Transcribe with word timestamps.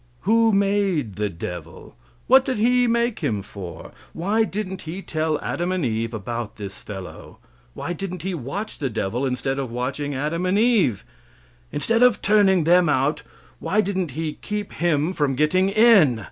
Who 0.21 0.51
made 0.51 1.13
the 1.15 1.29
devil? 1.29 1.95
What 2.25 2.43
did 2.43 2.57
He 2.57 2.87
make 2.87 3.19
him 3.19 3.43
for? 3.43 3.91
Why 4.13 4.43
didn't 4.43 4.81
He 4.81 5.03
tell 5.03 5.39
Adam 5.41 5.71
and 5.71 5.85
Eve 5.85 6.11
about 6.11 6.55
this 6.55 6.81
fellow? 6.81 7.37
Why 7.75 7.93
didn't 7.93 8.23
he 8.23 8.33
watch 8.33 8.79
the 8.79 8.89
devil 8.89 9.27
instead 9.27 9.59
of 9.59 9.69
watching 9.69 10.15
Adam 10.15 10.47
and 10.47 10.57
Eve? 10.57 11.05
Instead 11.71 12.01
of 12.01 12.19
turning 12.23 12.63
them 12.63 12.89
out, 12.89 13.21
why 13.59 13.79
didn't 13.79 14.11
He 14.17 14.33
keep 14.41 14.73
him 14.73 15.13
from 15.13 15.35
getting 15.35 15.69
in? 15.69 16.19